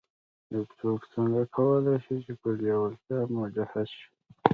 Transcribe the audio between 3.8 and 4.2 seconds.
شي.